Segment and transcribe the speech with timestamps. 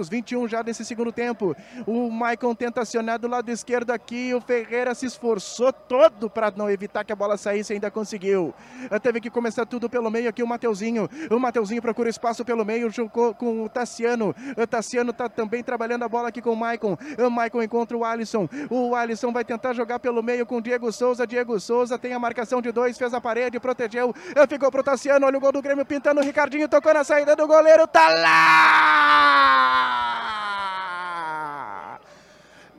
[0.00, 1.54] minutos, 21 já desse segundo tempo.
[1.86, 4.32] O Maicon tenta acionar do lado esquerdo aqui.
[4.34, 8.54] O Ferreira se esforçou todo para não evitar que a bola saísse, ainda conseguiu.
[9.02, 11.08] Teve que começar tudo pelo meio aqui o Mateuzinho.
[11.30, 14.34] O Mateuzinho procura espaço pelo meio, jogou com o Tassiano.
[14.56, 16.96] O Tassiano tá também trabalhando a bola aqui com o Maicon.
[17.18, 18.48] O Maicon encontra o Alisson.
[18.70, 21.26] O Alisson vai tentar jogar pelo meio com o Diego Souza.
[21.26, 24.14] Diego Souza tem a marcação de dois, fez a parede, protegeu.
[24.48, 25.26] Ficou pro Tassiano.
[25.26, 26.20] Olha o gol do Grêmio pintando.
[26.20, 27.86] O Ricardinho tocou na saída do goleiro.
[27.86, 28.89] Tá lá!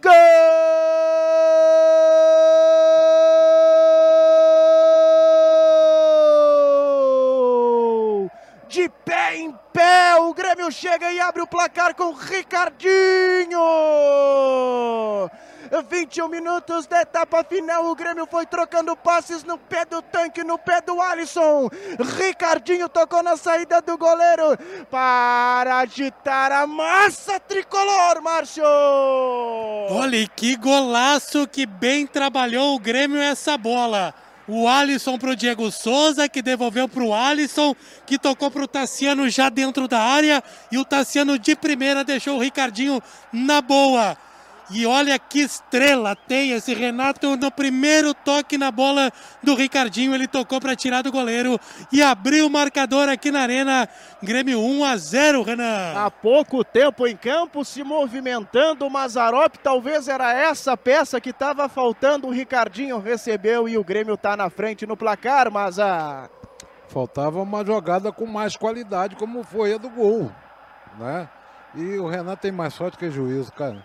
[0.00, 0.12] Gol!
[8.68, 13.58] De pé em pé, o Grêmio chega e abre o placar com Ricardinho!
[15.88, 17.86] 21 minutos da etapa final.
[17.86, 21.68] O Grêmio foi trocando passes no pé do tanque, no pé do Alisson.
[22.18, 24.58] Ricardinho tocou na saída do goleiro
[24.90, 28.64] para agitar a massa tricolor, Márcio.
[29.90, 34.14] Olha que golaço que bem trabalhou o Grêmio essa bola.
[34.48, 37.76] O Alisson para o Diego Souza, que devolveu para o Alisson,
[38.06, 40.42] que tocou para o Tassiano já dentro da área.
[40.72, 44.16] E o Tassiano de primeira deixou o Ricardinho na boa.
[44.70, 49.10] E olha que estrela tem esse Renato no primeiro toque na bola
[49.42, 50.14] do Ricardinho.
[50.14, 51.58] Ele tocou para tirar do goleiro
[51.90, 53.88] e abriu o marcador aqui na Arena.
[54.22, 55.94] Grêmio 1 a 0, Renan.
[55.96, 58.86] Há pouco tempo em campo, se movimentando.
[58.86, 62.26] O Mazarop talvez era essa peça que estava faltando.
[62.26, 66.28] O Ricardinho recebeu e o Grêmio está na frente no placar, mas a.
[66.88, 70.30] Faltava uma jogada com mais qualidade, como foi a do gol.
[70.98, 71.28] Né?
[71.74, 73.84] E o Renato tem mais sorte que juízo, cara.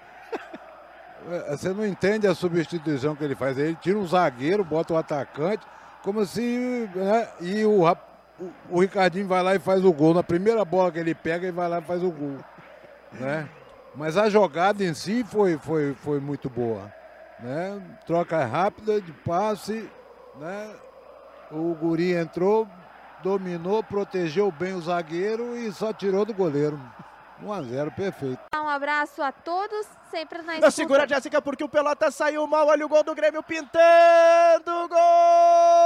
[1.29, 3.57] É, você não entende a substituição que ele faz.
[3.57, 5.65] Ele tira um zagueiro, bota o um atacante,
[6.01, 6.89] como se.
[6.95, 7.97] Né, e o, o,
[8.69, 10.13] o, Ricardinho vai lá e faz o gol.
[10.13, 12.37] Na primeira bola que ele pega, ele vai lá e faz o gol.
[13.13, 13.47] Né?
[13.95, 16.91] Mas a jogada em si foi, foi, foi muito boa.
[17.39, 17.81] Né?
[18.05, 19.89] Troca rápida de passe.
[20.39, 20.71] Né?
[21.51, 22.67] O Guri entrou,
[23.21, 26.79] dominou, protegeu bem o zagueiro e só tirou do goleiro.
[27.41, 28.39] 1 a 0 perfeito.
[28.55, 30.71] Um abraço a todos, sempre na escuta.
[30.71, 32.67] Segura, Jéssica, porque o Pelota saiu mal.
[32.67, 34.87] Olha o gol do Grêmio pintando.
[34.89, 35.82] Gol!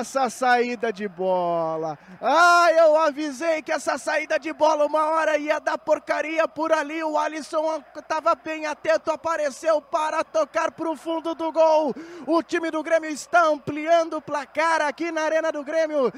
[0.00, 1.98] Essa saída de bola.
[2.20, 7.02] Ai, eu avisei que essa saída de bola uma hora ia dar porcaria por ali.
[7.02, 11.94] O Alisson estava bem atento, apareceu para tocar para o fundo do gol.
[12.26, 16.12] O time do Grêmio está ampliando o placar aqui na Arena do Grêmio.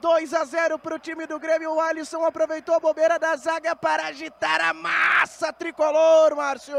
[0.00, 1.72] 2 a 0 para o time do Grêmio.
[1.72, 6.76] O Alisson aproveitou a bobeira da zaga para agitar a massa tricolor, Márcio.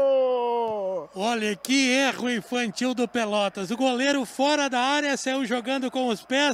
[1.14, 3.70] Olha que erro infantil do Pelotas.
[3.70, 6.47] O goleiro fora da área saiu jogando com os pés,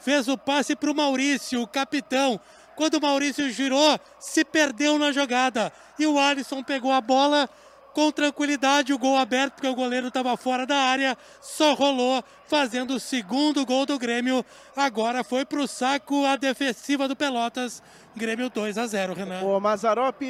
[0.00, 2.40] fez o passe para o Maurício, o capitão.
[2.76, 5.72] Quando o Maurício girou, se perdeu na jogada.
[5.98, 7.48] E o Alisson pegou a bola
[7.92, 12.94] com tranquilidade, o gol aberto, porque o goleiro estava fora da área, só rolou, fazendo
[12.94, 14.44] o segundo gol do Grêmio.
[14.76, 17.82] Agora foi para o saco a defensiva do Pelotas.
[18.14, 19.42] Grêmio 2 a 0, Renan.
[19.42, 20.22] Ô, Mazarop,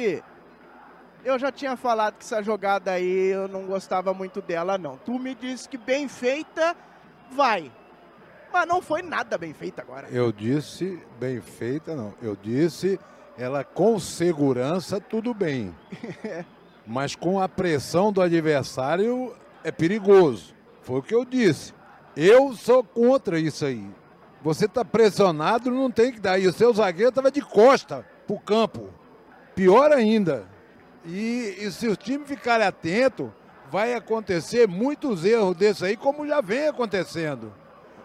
[1.23, 4.97] eu já tinha falado que essa jogada aí eu não gostava muito dela, não.
[4.97, 6.75] Tu me disse que bem feita,
[7.31, 7.71] vai.
[8.51, 10.07] Mas não foi nada bem feita agora.
[10.11, 12.13] Eu disse bem feita, não.
[12.21, 12.99] Eu disse
[13.37, 15.73] ela com segurança, tudo bem.
[16.85, 19.33] Mas com a pressão do adversário
[19.63, 20.53] é perigoso.
[20.81, 21.73] Foi o que eu disse.
[22.15, 23.85] Eu sou contra isso aí.
[24.41, 26.39] Você está pressionado, não tem que dar.
[26.39, 28.89] E o seu zagueiro estava de costa para o campo.
[29.53, 30.45] Pior ainda.
[31.05, 33.31] E, e se o time ficar atento,
[33.69, 37.53] vai acontecer muitos erros desses aí, como já vem acontecendo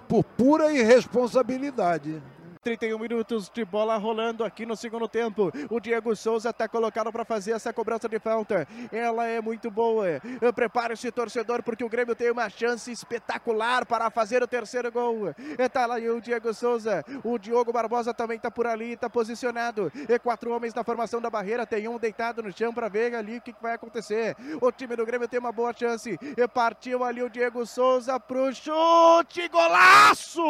[0.08, 2.22] por pura irresponsabilidade.
[2.64, 5.52] 31 minutos de bola rolando aqui no segundo tempo.
[5.68, 8.66] O Diego Souza está colocado para fazer essa cobrança de falta.
[8.90, 10.06] Ela é muito boa.
[10.54, 15.34] Prepare-se, torcedor, porque o Grêmio tem uma chance espetacular para fazer o terceiro gol.
[15.58, 17.04] Está lá o Diego Souza.
[17.22, 19.92] O Diogo Barbosa também está por ali, está posicionado.
[20.08, 21.66] E quatro homens na formação da barreira.
[21.66, 24.34] Tem um deitado no chão para ver ali o que vai acontecer.
[24.60, 26.18] O time do Grêmio tem uma boa chance.
[26.36, 29.48] E partiu ali o Diego Souza pro chute.
[29.48, 30.42] Golaço!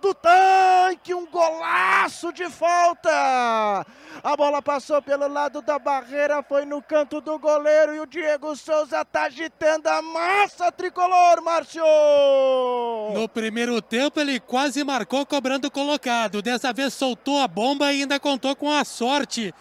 [0.00, 3.84] Do tanque, um golaço de falta.
[4.22, 8.56] A bola passou pelo lado da barreira, foi no canto do goleiro e o Diego
[8.56, 11.82] Souza tá agitando a massa tricolor, Márcio!
[13.14, 16.42] No primeiro tempo ele quase marcou cobrando colocado.
[16.42, 19.54] Dessa vez soltou a bomba e ainda contou com a sorte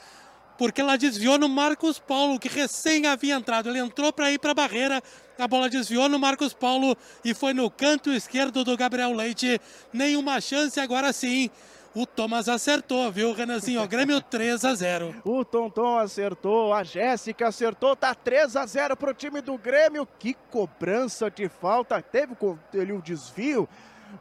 [0.57, 3.69] porque ela desviou no Marcos Paulo, que recém havia entrado.
[3.69, 5.01] Ele entrou para ir para a barreira,
[5.37, 9.59] a bola desviou no Marcos Paulo e foi no canto esquerdo do Gabriel Leite.
[9.91, 11.49] Nenhuma chance agora sim.
[11.93, 13.81] O Thomas acertou, viu, Renanzinho?
[13.81, 15.15] O Grêmio 3 a 0.
[15.23, 20.05] O Tonton acertou, a Jéssica acertou, tá 3 a 0 pro time do Grêmio.
[20.19, 22.01] Que cobrança de falta.
[22.01, 22.35] Teve
[22.73, 23.67] ali o desvio,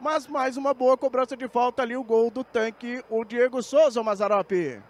[0.00, 4.02] mas mais uma boa cobrança de falta ali, o gol do tanque, o Diego Souza,
[4.04, 4.80] Mazarope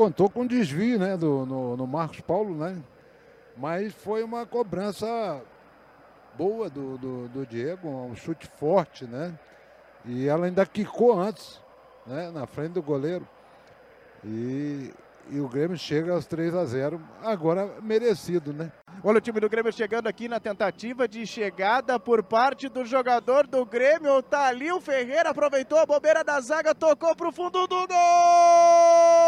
[0.00, 2.74] contou com desvio né, do, no, no, Marcos Paulo, né?
[3.54, 5.42] Mas foi uma cobrança
[6.38, 9.38] boa do, do, do, Diego, um chute forte, né?
[10.06, 11.60] E ela ainda quicou antes,
[12.06, 12.30] né?
[12.30, 13.28] Na frente do goleiro.
[14.24, 14.90] E,
[15.28, 18.72] e o Grêmio chega aos 3 a 0 agora merecido, né?
[19.04, 23.46] Olha o time do Grêmio chegando aqui na tentativa de chegada por parte do jogador
[23.46, 24.24] do Grêmio.
[24.32, 29.19] Ali o Ferreira, aproveitou a bobeira da zaga, tocou pro fundo do gol!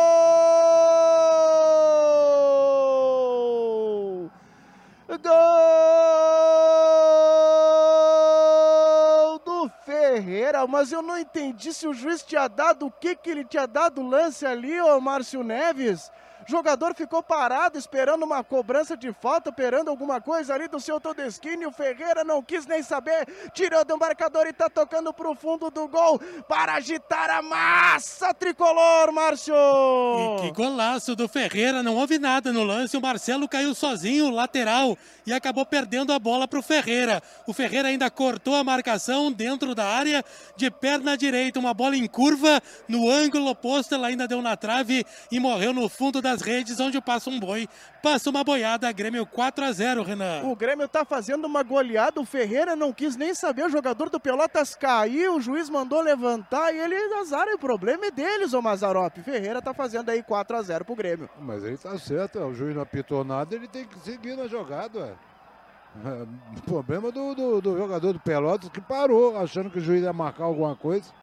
[5.22, 5.32] Gol
[9.44, 13.44] do Ferreira, mas eu não entendi se o juiz tinha dado o que que ele
[13.44, 16.10] tinha dado lance ali, ô Márcio Neves.
[16.46, 21.66] Jogador ficou parado esperando uma cobrança de falta, esperando alguma coisa ali do seu Todesquini.
[21.66, 25.88] O Ferreira não quis nem saber, tirou do marcador e tá tocando pro fundo do
[25.88, 29.54] gol para agitar a massa tricolor, Márcio!
[29.54, 32.96] E que golaço do Ferreira, não houve nada no lance.
[32.96, 34.96] O Marcelo caiu sozinho, lateral,
[35.26, 37.22] e acabou perdendo a bola pro Ferreira.
[37.46, 40.24] O Ferreira ainda cortou a marcação dentro da área
[40.56, 45.04] de perna direita, uma bola em curva no ângulo oposto, ela ainda deu na trave
[45.30, 47.68] e morreu no fundo da das redes, onde passa um boi,
[48.02, 50.42] passa uma boiada, Grêmio 4 a 0 Renan.
[50.44, 54.18] O Grêmio tá fazendo uma goleada, o Ferreira não quis nem saber, o jogador do
[54.18, 59.18] Pelotas caiu, o juiz mandou levantar e ele azar, o problema é deles, o Mazarop.
[59.18, 61.28] Ferreira tá fazendo aí 4 a 0 pro Grêmio.
[61.38, 64.98] Mas ele tá certo, o juiz não apitou nada, ele tem que seguir na jogada,
[64.98, 65.12] ué.
[66.02, 66.26] É,
[66.64, 70.44] problema do, do, do, jogador do Pelotas que parou, achando que o juiz ia marcar
[70.44, 71.04] alguma coisa.